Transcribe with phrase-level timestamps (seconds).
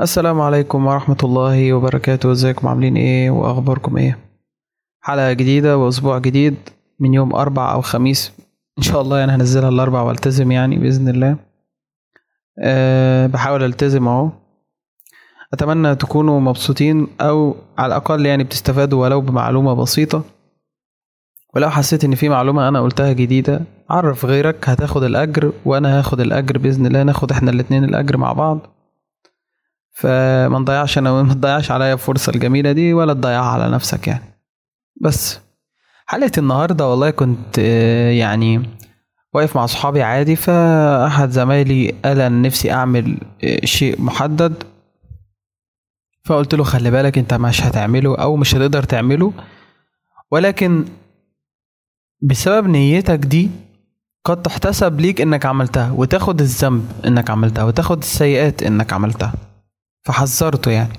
[0.00, 2.32] السلام عليكم ورحمة الله وبركاته.
[2.32, 4.18] ازيكم؟ عاملين إيه؟ واخباركم إيه؟
[5.00, 6.56] حلقة جديدة واسبوع جديد
[7.00, 8.32] من يوم أربع أو خميس.
[8.78, 11.36] إن شاء الله يعني هنزلها الأربع والتزم يعني بإذن الله.
[12.58, 14.30] أه بحاول ألتزم اهو.
[15.52, 20.24] أتمنى تكونوا مبسوطين أو على الأقل يعني بتستفادوا ولو بمعلومة بسيطة.
[21.54, 23.60] ولو حسيت إن في معلومة أنا قلتها جديدة
[23.90, 28.66] عرف غيرك هتاخد الأجر وأنا هاخد الأجر بإذن الله ناخد إحنا الاتنين الأجر مع بعض.
[29.92, 34.24] فما نضيعش أنا ما تضيعش عليا الفرصة الجميلة دي ولا تضيعها على نفسك يعني.
[35.00, 35.40] بس
[36.06, 38.62] حلقة النهارده والله كنت آه، يعني
[39.34, 44.62] واقف مع صحابي عادي فأحد زمايلي قال أنا نفسي أعمل آه، شيء محدد.
[46.24, 49.32] فقلت له خلي بالك أنت مش هتعمله أو مش هتقدر تعمله.
[50.30, 50.84] ولكن
[52.24, 53.50] بسبب نيتك دي
[54.24, 59.34] قد تحتسب ليك إنك عملتها وتاخد الذنب إنك عملتها وتاخد السيئات إنك عملتها.
[60.04, 60.98] فحذرته يعني.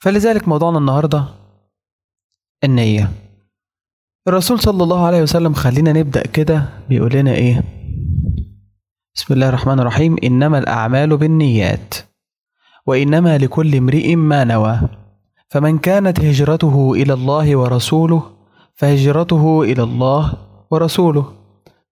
[0.00, 1.24] فلذلك موضوعنا النهاردة
[2.64, 3.10] النية.
[4.28, 7.62] الرسول صلى الله عليه وسلم خلينا نبدأ كده بيقول لنا إيه؟
[9.14, 10.16] بسم الله الرحمن الرحيم.
[10.24, 11.94] إنما الأعمال بالنيات
[12.86, 14.80] وإنما لكل امرئ ما نوى.
[15.50, 18.37] فمن كانت هجرته إلى الله ورسوله
[18.78, 20.32] فهجرته إلى الله
[20.70, 21.32] ورسوله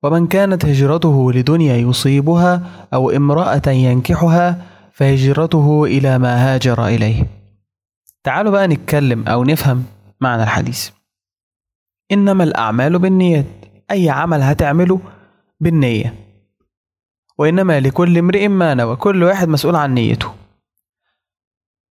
[0.02, 2.62] ومن كانت هجرته لدنيا يصيبها
[2.94, 7.26] أو امرأة ينكحها فهجرته إلى ما هاجر إليه.
[8.24, 9.84] تعالوا بقى نتكلم أو نفهم
[10.20, 10.90] معنى الحديث.
[12.12, 13.46] إنما الأعمال بالنيات،
[13.90, 15.00] أي عمل هتعمله
[15.60, 16.14] بالنية.
[17.38, 20.32] وإنما لكل امرئ ما نوى، كل واحد مسؤول عن نيته.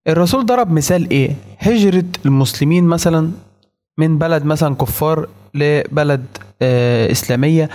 [0.07, 3.31] الرسول ضرب مثال إيه؟ هجرة المسلمين مثلا
[3.97, 6.25] من بلد مثلا كفار لبلد
[6.61, 7.69] آه إسلامية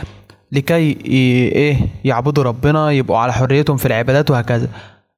[0.53, 4.69] لكي إيه يعبدوا ربنا يبقوا على حريتهم في العبادات وهكذا.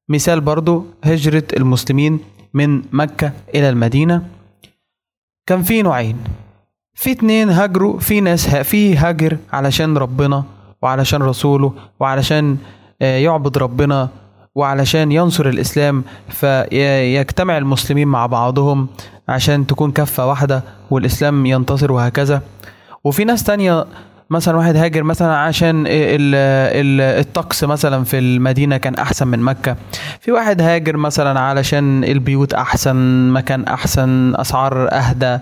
[0.08, 2.20] مثال برضو هجرة المسلمين
[2.54, 4.22] من مكة إلى المدينة.
[5.46, 6.16] كان في نوعين.
[6.94, 10.44] في اتنين هاجروا في ناس في هاجر علشان ربنا
[10.82, 12.56] وعلشان رسوله وعلشان
[13.02, 14.08] آه، يعبد ربنا
[14.54, 18.88] وعلشان ينصر الإسلام فيجتمع المسلمين مع بعضهم.
[19.28, 22.42] عشان تكون كفة واحدة والإسلام ينتصر وهكذا.
[23.04, 23.86] وفي ناس تانية
[24.30, 29.76] مثلا واحد هاجر مثلا عشان ال- ال- الطقس مثلا في المدينة كان أحسن من مكة.
[30.20, 32.96] في واحد هاجر مثلا علشان البيوت أحسن
[33.32, 35.38] مكان أحسن أسعار أهدى.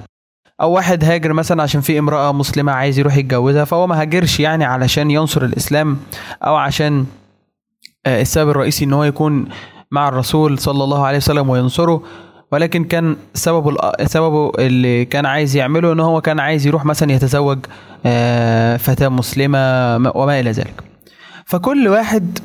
[0.61, 4.65] أو واحد هاجر مثلا عشان في امرأة مسلمة عايز يروح يتجوزها فهو ما هاجرش يعني
[4.65, 5.97] علشان ينصر الإسلام
[6.43, 7.07] أو عشان
[8.07, 9.45] آه، السبب الرئيسي إن هو يكون
[9.91, 12.03] مع الرسول صلى الله عليه وسلم وينصره.
[12.53, 17.59] ولكن كان سببه سببه اللي كان عايز يعمله إن هو كان عايز يروح مثلا يتزوج
[18.07, 19.59] آه، فتاة مسلمة
[19.99, 20.83] ما- وما إلى ذلك.
[21.47, 22.39] فكل واحد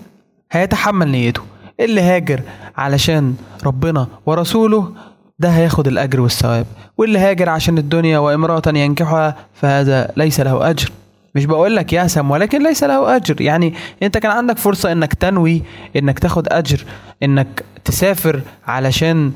[0.51, 1.41] هيتحمل نيته.
[1.79, 2.41] اللي هاجر
[2.77, 3.35] علشان
[3.65, 4.91] ربنا ورسوله
[5.39, 6.65] ده هياخد الأجر والثواب.
[6.97, 10.91] واللي هاجر عشان الدنيا وامرأة ينكحها فهذا ليس له أجر.
[11.35, 13.41] مش بقول لك يأسم ولكن ليس له أجر.
[13.41, 13.73] يعني
[14.03, 15.61] أنت كان عندك فرصة إنك تنوي
[15.95, 16.85] إنك تاخد أجر
[17.23, 19.31] إنك تسافر علشان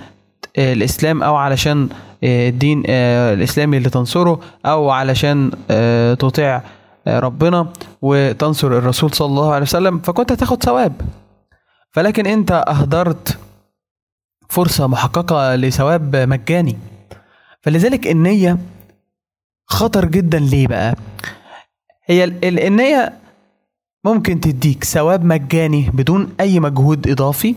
[0.57, 1.89] الإسلام أو علشان
[2.23, 6.61] آه، الدين آه، الإسلامي اللي تنصره أو علشان آه، تطيع
[7.07, 11.01] آه، ربنا وتنصر الرسول صلى الله عليه وسلم فكنت هتاخد ثواب.
[11.91, 13.37] فلكن أنت أهدرت
[14.49, 16.77] فرصة محققة لثواب مجاني.
[17.61, 18.57] فلذلك النية
[19.67, 20.39] خطر جدا.
[20.39, 20.95] ليه بقى؟
[22.05, 23.13] هي ال- ال- النية
[24.05, 27.55] ممكن تديك ثواب مجاني بدون أي مجهود إضافي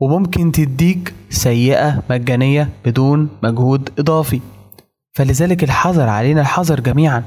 [0.00, 4.40] وممكن تديك سيئة مجانية بدون مجهود إضافي.
[5.12, 7.22] فلذلك الحذر علينا الحذر جميعا.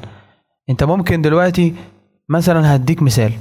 [0.70, 1.74] أنت ممكن دلوقتي
[2.30, 3.32] مثلا هديك مثال.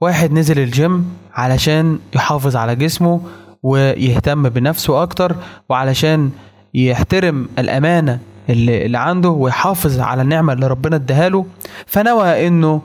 [0.00, 3.20] واحد نزل الجيم علشان يحافظ على جسمه
[3.62, 5.36] ويهتم بنفسه أكتر
[5.68, 6.30] وعلشان
[6.74, 8.18] يحترم الأمانة
[8.50, 11.44] اللي, عنده ويحافظ على النعمة اللي ربنا اداها
[11.86, 12.82] فنوى إنه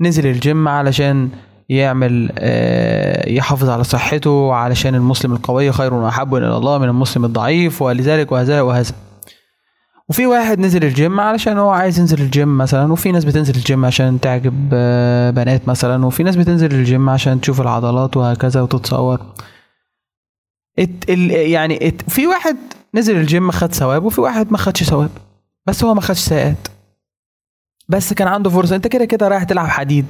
[0.00, 1.30] نزل الجيم علشان
[1.68, 7.82] يعمل آه، يحافظ على صحته علشان المسلم القوي خير وأحب إلى الله من المسلم الضعيف
[7.82, 8.92] ولذلك وهذا وهذا.
[10.08, 14.20] وفي واحد نزل الجيم علشان هو عايز ينزل الجيم مثلا وفي ناس بتنزل الجيم عشان
[14.20, 19.20] تعجب آه، بنات مثلا وفي ناس بتنزل الجيم عشان تشوف العضلات وهكذا وتتصور.
[20.78, 22.56] ات ال يعني ات في واحد
[22.94, 25.10] نزل الجيم خد ثواب وفي واحد ما خدش ثواب.
[25.66, 26.68] بس هو ما خدش سيئات
[27.88, 28.76] بس كان عنده فرصة.
[28.76, 30.06] انت كده كده رايح تلعب حديد.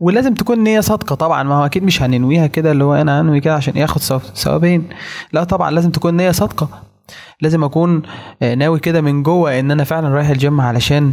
[0.00, 1.42] ولازم تكون نية صادقة طبعا.
[1.42, 4.88] ما هو أكيد مش هننويها كده اللي هو أنا أنوي كده عشان ياخد ثواب- ثوابين
[5.32, 6.68] لا طبعا لازم تكون نية صادقة.
[7.40, 8.02] لازم أكون
[8.42, 11.12] آه، ناوي كده من جوه إن أنا فعلا رايح الجيم علشان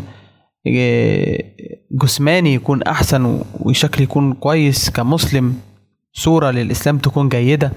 [1.91, 5.53] جسماني يكون أحسن وشكل يكون كويس كمسلم.
[6.13, 7.71] صورة للإسلام تكون جيدة.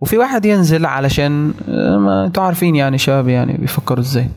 [0.00, 1.52] وفي واحد ينزل علشان
[1.98, 4.28] ما أنتوا عارفين يعني شباب يعني بيفكروا إزاي.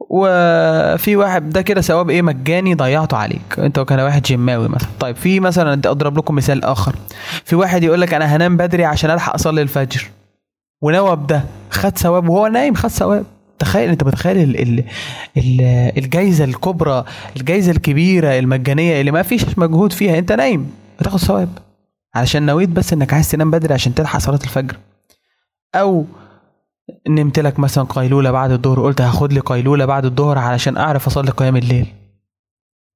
[0.00, 3.58] وفي واحد ده كده ثواب إيه؟ مجاني ضيعته عليك.
[3.58, 4.88] أنت كان واحد جماوي مثلا.
[5.00, 6.96] طيب في مثلا أضرب لكم مثال آخر.
[7.44, 10.10] في واحد يقول لك أنا هنام بدري عشان ألحق أصلي الفجر.
[10.82, 13.24] ونوى بده خد ثواب وهو نايم خد ثواب.
[13.58, 14.84] تخيل أنت متخيل ال ال
[15.36, 15.60] ال
[15.98, 17.04] الجايزة الكبرى
[17.36, 20.70] الجايزة الكبيرة المجانية اللي ما فيش مجهود فيها أنت نايم.
[21.00, 21.48] بتاخد ثواب.
[22.14, 24.76] علشان نويت بس إنك عايز تنام بدري عشان تلحق صلاة الفجر.
[25.74, 26.04] أو
[27.08, 31.30] نمت لك مثلا قيلولة بعد الظهر قلت هاخد لي قيلولة بعد الظهر علشان أعرف أصلي
[31.30, 31.86] قيام الليل.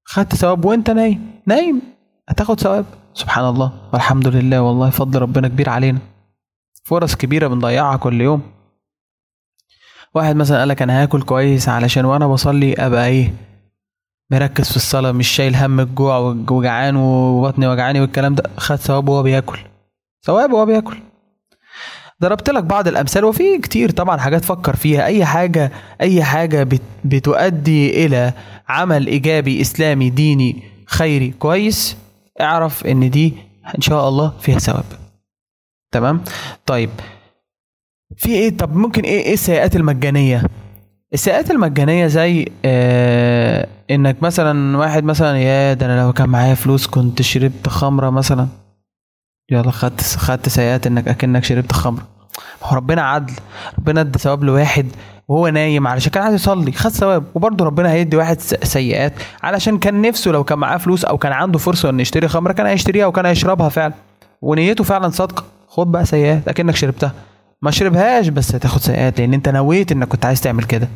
[0.05, 1.31] خدت ثواب وأنت نايم.
[1.47, 1.83] نايم.
[2.29, 2.85] هتاخد ثواب.
[3.15, 3.73] سبحان الله.
[3.93, 4.63] والحمد لله.
[4.63, 5.99] والله فضل ربنا كبير علينا.
[6.85, 8.43] فرص كبيرة بنضيعها كل يوم.
[10.15, 13.35] واحد مثلا قالك أنا هاكل كويس علشان وأنا بصلي أبقى إيه؟
[14.31, 16.19] مركز في الصلاة مش شايل هم الجوع
[16.51, 18.51] وجعان وبطني وجعاني والكلام ده.
[18.57, 19.59] خد ثواب وهو بياكل.
[20.27, 20.97] ثواب وهو بياكل.
[22.23, 25.05] ضربت لك بعض الأمثال وفي كتير طبعا حاجات فكر فيها.
[25.05, 28.33] أي حاجة أي حاجة بت بتؤدي إلى
[28.69, 31.97] عمل إيجابي إسلامي ديني خيري كويس
[32.41, 33.35] اعرف إن دي
[33.77, 34.85] إن شاء الله فيها ثواب
[35.93, 36.21] تمام؟
[36.67, 36.91] طيب
[38.17, 40.43] في إيه؟ طب ممكن إيه إيه السيئات المجانية؟
[41.15, 46.87] السيئات المجانية زي آه إنك مثلا واحد مثلا يا ده أنا لو كان معايا فلوس
[46.87, 48.49] كنت شربت خمرة مثلا.
[49.51, 52.03] يلا خدت خدت سيئات انك اكنك شربت خمره
[52.63, 53.33] هو ربنا عدل.
[53.79, 54.87] ربنا ادى ثواب لواحد
[55.29, 57.25] وهو نايم علشان كان عايز يصلي خد ثواب.
[57.35, 59.13] وبرضه ربنا هيدي واحد سيئات
[59.43, 62.67] علشان كان نفسه لو كان معاه فلوس أو كان عنده فرصة إنه يشتري خمرة كان
[62.67, 63.95] هيشتريها وكان هيشربها فعلا.
[64.43, 65.45] ونيته فعلا صادقة.
[65.69, 67.13] خد بقى سيئات أكنك شربتها.
[67.63, 70.89] ما شربهاش بس هتاخد سيئات لأن أنت نويت إنك كنت عايز تعمل كده.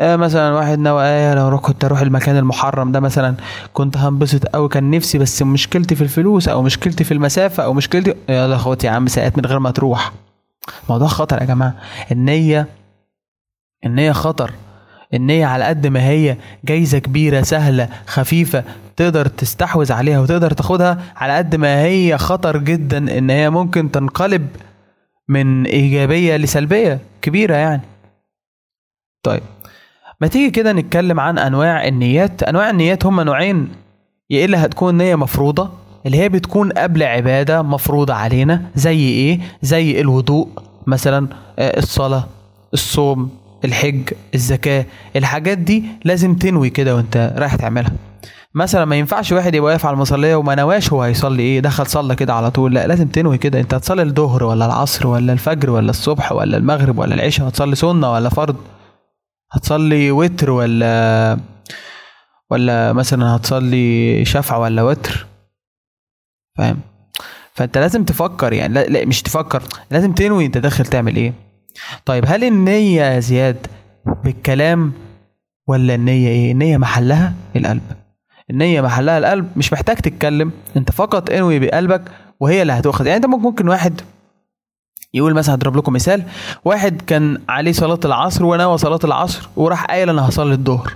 [0.00, 3.34] مثلا واحد نوى آه لو كنت أروح المكان المحرم ده مثلا
[3.72, 8.14] كنت هنبسط قوي كان نفسي بس مشكلتي في الفلوس أو مشكلتي في المسافة أو مشكلتي
[8.28, 10.12] يلا خد يا عم ساعات من غير ما تروح.
[10.84, 11.74] الموضوع خطر يا جماعة.
[12.12, 12.66] النية
[13.86, 14.52] النية خطر.
[15.14, 18.64] النية على قد ما هي جايزة كبيرة سهلة خفيفة
[18.96, 24.48] تقدر تستحوذ عليها وتقدر تاخدها على قد ما هي خطر جدا إن هي ممكن تنقلب
[25.28, 27.82] من إيجابية لسلبية كبيرة يعني.
[29.22, 29.42] طيب.
[30.20, 33.68] ما تيجي كده نتكلم عن أنواع النيات؟ أنواع النيات هما نوعين.
[34.30, 35.70] يا إلا هتكون نية مفروضة
[36.06, 40.48] اللي هي بتكون قبل عبادة مفروضة علينا زي إيه؟ زي الوضوء
[40.86, 41.28] مثلا
[41.58, 42.24] الصلاة
[42.74, 43.30] الصوم
[43.64, 44.84] الحج الزكاة.
[45.16, 47.92] الحاجات دي لازم تنوي كده وأنت رايح تعملها.
[48.54, 52.14] مثلا ما ينفعش واحد يبقى واقف على المصلية وما نواش هو هيصلي إيه؟ دخل صلى
[52.14, 52.74] كده على طول.
[52.74, 53.60] لا لازم تنوي كده.
[53.60, 58.12] أنت هتصلي الظهر ولا العصر ولا الفجر ولا الصبح ولا المغرب ولا العشاء؟ هتصلي سنة
[58.12, 58.56] ولا فرض؟
[59.52, 61.36] هتصلي وتر ولا
[62.50, 65.26] ولا مثلا هتصلي شفع ولا وتر؟
[66.58, 66.80] فاهم؟
[67.54, 71.32] فأنت لازم تفكر يعني لا, لا مش تفكر لازم تنوي أنت داخل تعمل إيه.
[72.04, 73.66] طيب هل النية يا زياد
[74.24, 74.92] بالكلام
[75.66, 77.82] ولا النية إيه؟ النية محلها؟ القلب.
[78.50, 82.02] النية محلها القلب مش محتاج تتكلم أنت فقط انوي بقلبك
[82.40, 83.06] وهي اللي هتؤخذ.
[83.06, 84.00] يعني أنت ممكن واحد
[85.14, 86.22] يقول مثلا هضرب لكم مثال.
[86.64, 90.94] واحد كان عليه صلاة العصر ونوى صلاة العصر وراح قايل أنا هصلي الظهر.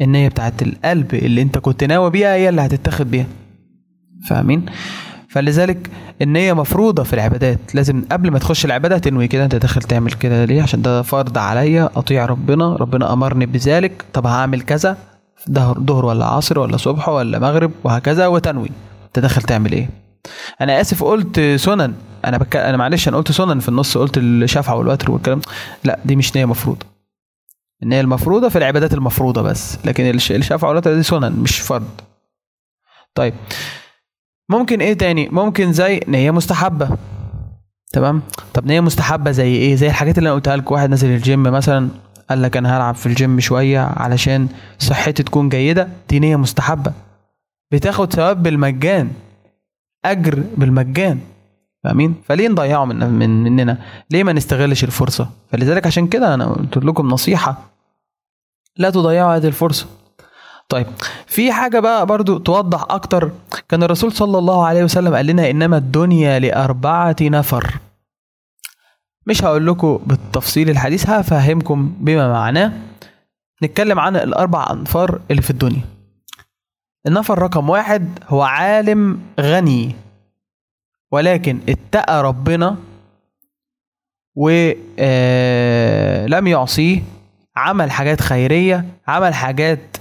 [0.00, 3.26] النية بتاعت القلب اللي أنت كنت ناوي بيها هي اللي هتتاخد بيها.
[4.28, 4.66] فاهمين؟
[5.28, 5.90] فلذلك
[6.22, 7.74] النية مفروضة في العبادات.
[7.74, 11.38] لازم قبل ما تخش العبادة تنوي كده أنت داخل تعمل كده ليه؟ عشان ده فرض
[11.38, 14.04] عليا أطيع ربنا ربنا أمرني بذلك.
[14.12, 14.96] طب هعمل كذا؟
[15.50, 18.70] ظهر ظهر ولا عصر ولا صبح ولا مغرب وهكذا وتنوي.
[19.06, 20.05] أنت داخل تعمل إيه؟
[20.60, 22.56] أنا اسف قلت سنن أنا بك...
[22.56, 25.40] أنا معلش أنا قلت سنن في النص قلت الشفع والوتر والكلام.
[25.84, 26.86] لا دي مش نية مفروضة.
[27.82, 31.88] النيه المفروضة في العبادات المفروضة بس لكن الشفع والوتر دي سنن مش فرض.
[33.14, 33.34] طيب
[34.48, 36.88] ممكن إيه تاني؟ ممكن زي نية مستحبة.
[37.92, 38.22] تمام؟
[38.54, 41.88] طب نية مستحبة زي إيه؟ زي الحاجات اللي أنا قلتها لك واحد نازل الجيم مثلا
[42.30, 46.92] قال لك أنا هلعب في الجيم شوية علشان صحتي تكون جيدة دي نية مستحبة.
[47.72, 49.10] بتاخد ثواب بالمجان.
[50.10, 51.20] أجر بالمجان
[51.84, 53.78] فاهمين؟ فليه نضيعه من, من مننا؟
[54.10, 57.58] ليه ما نستغلش الفرصة؟ فلذلك عشان كده أنا قلت لكم نصيحة.
[58.76, 59.86] لا تضيعوا هذه الفرصة.
[60.68, 60.86] طيب
[61.26, 63.30] في حاجة بقى برضو توضح أكتر.
[63.68, 67.78] كان الرسول صلى الله عليه وسلم قال لنا إنما الدنيا لأربعة نفر.
[69.26, 72.72] مش هقول لكم بالتفصيل الحديث هفهمكم بما معناه.
[73.62, 75.82] نتكلم عن الأربع أنفار اللي في الدنيا.
[77.06, 79.94] النفر رقم واحد هو عالم غني
[81.12, 82.76] ولكن اتقى ربنا
[84.34, 84.76] ولم
[86.46, 87.02] يعصيه
[87.56, 89.96] عمل حاجات خيرية عمل حاجات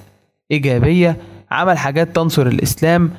[0.52, 1.18] إيجابية
[1.52, 3.12] عمل حاجات تنصر الإسلام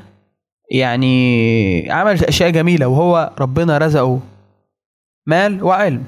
[0.71, 4.21] يعني عمل أشياء جميلة وهو ربنا رزقه
[5.27, 6.05] مال وعلم.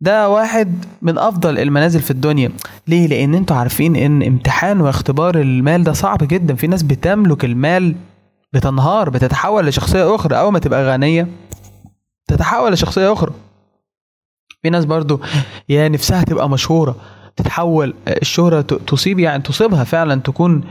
[0.00, 2.50] ده واحد من أفضل المنازل في الدنيا.
[2.88, 6.54] ليه؟ لأن أنتوا عارفين إن امتحان واختبار المال ده صعب جدا.
[6.54, 7.94] في ناس بتملك المال
[8.52, 10.38] بتنهار بتتحول لشخصية أخرى.
[10.38, 11.28] أول ما تبقى غنية
[12.26, 13.32] تتحول لشخصية أخرى.
[14.62, 15.20] في ناس برضو
[15.68, 16.96] يا نفسها تبقى مشهورة
[17.36, 20.64] تتحول الشهرة تصيب يعني تصيبها فعلا تكون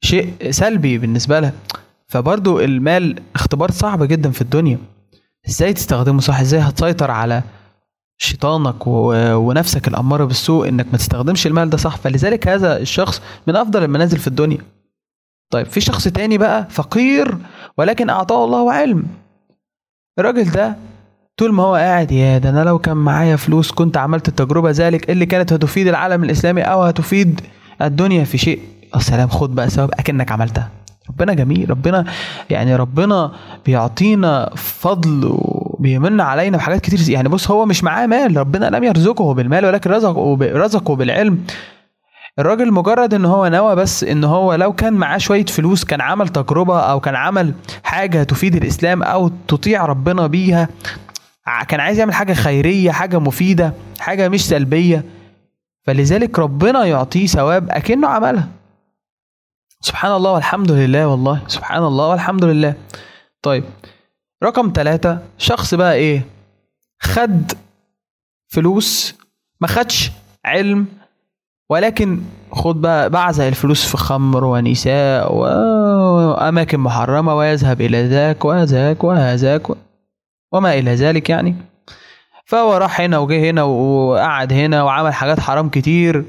[0.00, 1.52] شيء سلبي بالنسبة لها.
[2.08, 4.78] فبرضو المال اختبار صعب جدا في الدنيا.
[5.48, 7.42] إزاي تستخدمه صح؟ إزاي هتسيطر على
[8.18, 13.84] شيطانك ونفسك الأمارة بالسوء إنك ما تستخدمش المال ده صح فلذلك هذا الشخص من أفضل
[13.84, 14.58] المنازل في الدنيا.
[15.52, 17.38] طيب في شخص تاني بقى فقير
[17.78, 19.04] ولكن أعطاه الله علم.
[20.18, 20.76] الراجل ده
[21.36, 25.10] طول ما هو قاعد يا ده أنا لو كان معايا فلوس كنت عملت التجربة ذلك
[25.10, 27.40] اللي كانت هتفيد العالم الإسلامي أو هتفيد
[27.82, 28.60] الدنيا في شيء.
[28.96, 30.70] السلام خد بقى ثواب أكنك عملتها.
[31.10, 32.04] ربنا جميل ربنا
[32.50, 33.32] يعني ربنا
[33.66, 35.38] بيعطينا فضل
[35.78, 37.10] وبيمن علينا بحاجات كتير.
[37.10, 38.36] يعني بص هو مش معاه مال.
[38.36, 41.44] ربنا لم يرزقه بالمال ولكن رزقه رزقه بالعلم.
[42.38, 46.28] الراجل مجرد إن هو نوى بس إن هو لو كان معاه شوية فلوس كان عمل
[46.28, 47.54] تجربة أو كان عمل
[47.84, 50.68] حاجة تفيد الإسلام أو تطيع ربنا بيها
[51.68, 55.04] كان عايز يعمل حاجة خيرية حاجة مفيدة حاجة مش سلبية.
[55.86, 58.48] فلذلك ربنا يعطيه ثواب أكنه عملها.
[59.80, 61.40] سبحان الله والحمد لله والله.
[61.46, 62.74] سبحان الله والحمد لله.
[63.42, 63.64] طيب
[64.44, 66.22] رقم ثلاثة شخص بقى إيه؟
[67.00, 67.52] خد
[68.48, 69.14] فلوس
[69.60, 70.10] ما خدش
[70.44, 70.86] علم
[71.70, 72.20] ولكن
[72.52, 79.62] خد بقى بعزق الفلوس في خمر ونساء وأماكن محرمة ويذهب إلى ذاك وذاك وهذاك
[80.52, 81.56] وما إلى ذلك يعني.
[82.44, 86.24] فهو راح هنا وجه هنا وقعد هنا وعمل حاجات حرام كتير.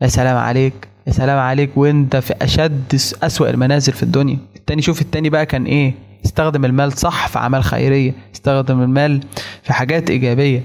[0.00, 0.88] يا سلام عليك.
[1.06, 4.38] يا سلام عليك وانت في أشد أسوأ المنازل في الدنيا.
[4.56, 5.94] التاني شوف التاني بقى كان إيه؟
[6.24, 9.20] استخدم المال صح في أعمال خيرية استخدم المال
[9.62, 10.62] في حاجات إيجابية.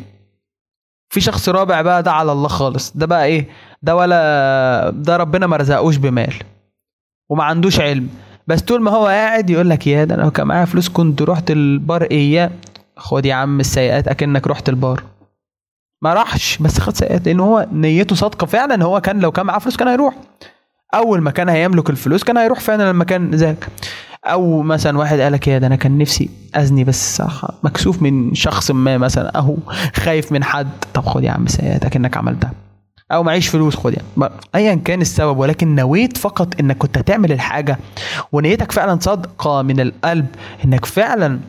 [1.09, 2.91] في شخص رابع بقى ده على الله خالص.
[2.95, 3.47] ده بقى إيه؟
[3.83, 6.33] ده ولا ده ربنا ما رزقوش بمال
[7.29, 8.09] وما عندوش علم.
[8.47, 11.21] بس طول ما هو قاعد يقول لك يا ده أنا لو كان معايا فلوس كنت
[11.21, 12.51] رحت البار إياه.
[12.97, 15.03] خد يا عم السيئات أكنك رحت البار.
[16.01, 19.59] ما راحش بس خد سيئات لأن هو نيته صادقة فعلا هو كان لو كان معاه
[19.59, 20.15] فلوس كان هيروح.
[20.93, 23.67] أول ما كان هيملك الفلوس كان هيروح فعلا المكان ذاك.
[24.25, 27.23] أو مثلا واحد قالك يا ده أنا كان نفسي ازني بس
[27.63, 29.55] مكسوف من شخص ما مثلا أهو
[29.95, 30.67] خايف من حد.
[30.93, 32.51] طب خد يا عم سيئاتك إنك عملتها.
[33.11, 37.77] أو معيش فلوس خد يعني ايا كان السبب ولكن نويت فقط إنك كنت هتعمل الحاجة
[38.31, 40.27] ونيتك فعلا صادقة من القلب
[40.65, 41.39] إنك فعلا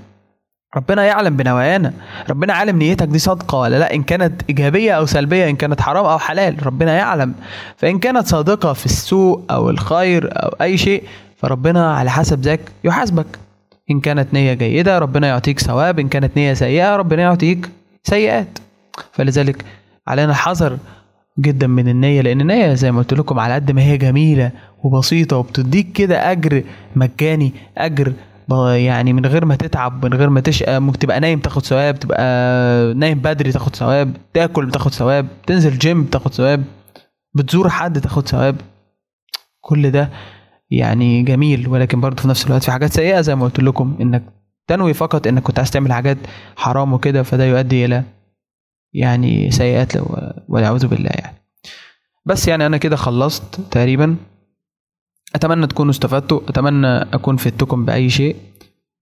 [0.77, 1.93] ربنا يعلم بنوايانا.
[2.31, 6.05] ربنا عالم نيتك دي صادقة ولا لا؟ إن كانت إيجابية أو سلبية إن كانت حرام
[6.05, 7.35] أو حلال ربنا يعلم.
[7.77, 11.03] فإن كانت صادقة في السوء أو الخير أو أي شيء
[11.37, 13.27] فربنا على حسب ذاك يحاسبك.
[13.91, 15.99] إن كانت نية جيدة ربنا يعطيك ثواب.
[15.99, 17.71] إن كانت نية سيئة ربنا يعطيك
[18.05, 18.59] سيئات.
[19.13, 19.65] فلذلك
[20.07, 20.79] علينا الحذر
[21.39, 24.51] جدا من النية لأن النية زي ما قلت لكم على قد ما هي جميلة
[24.83, 26.63] وبسيطة وبتديك كده أجر
[26.97, 28.13] مجاني أجر
[28.77, 32.23] يعني من غير ما تتعب من غير ما تشقى ممكن تبقى نايم تاخد ثواب تبقى
[32.95, 36.65] نايم بدري تاخد ثواب تاكل بتاخد ثواب تنزل جيم تاخد ثواب
[37.35, 38.57] بتزور حد تاخد ثواب.
[39.61, 40.11] كل ده
[40.71, 44.23] يعني جميل ولكن برضه في نفس الوقت في حاجات سيئة زي ما قلت لكم إنك
[44.67, 46.19] تنوي فقط إنك كنت عايز تعمل حاجات
[46.57, 48.03] حرام وكده فده يؤدي إلى
[48.93, 49.93] يعني سيئات
[50.49, 51.37] والعياذ بالله يعني.
[52.27, 54.17] بس يعني أنا كده خلصت تقريبا.
[55.39, 58.37] أتمنى تكونوا استفدتوا أتمنى أكون فدتكم بأي شيء.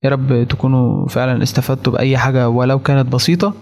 [0.04, 3.54] يا رب تكونوا فعلا استفدتوا بأي حاجة ولو كانت بسيطة.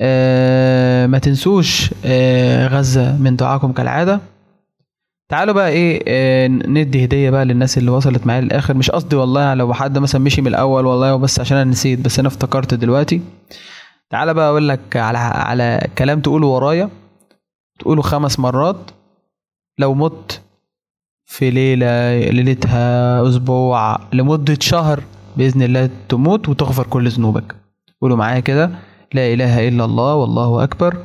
[0.00, 4.20] آه ما تنسوش آه غزة من دعاكم كالعادة.
[5.28, 8.74] تعالوا بقى إيه آه ندي هدية بقى للناس اللي وصلت معايا للآخر.
[8.74, 12.18] مش قصدي والله لو حد مثلا مشي من الأول والله بس عشان أنا نسيت بس
[12.18, 13.22] أنا افتكرت دلوقتي.
[14.10, 16.90] تعالى بقى أقول لك على على كلام تقوله ورايا.
[17.78, 18.90] تقوله خمس مرات.
[19.78, 20.40] لو مت
[21.26, 25.02] في ليلة ليلتها أسبوع لمدة شهر
[25.36, 27.54] بإذن الله تموت وتغفر كل ذنوبك.
[28.00, 28.70] قولوا معايا كده
[29.14, 30.96] لا إله إلا الله والله أكبر.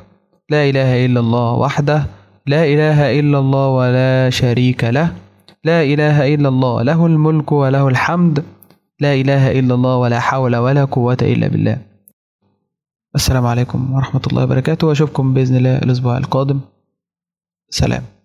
[0.49, 2.05] لا إله إلا الله وحده.
[2.45, 5.13] لا إله إلا الله ولا شريك له.
[5.63, 8.43] لا إله إلا الله له الملك وله الحمد.
[8.99, 11.77] لا إله إلا الله ولا حول ولا قوة إلا بالله.
[13.15, 14.87] السلام عليكم ورحمة الله وبركاته.
[14.87, 16.59] وأشوفكم بإذن الله الأسبوع القادم.
[17.69, 18.18] سلام.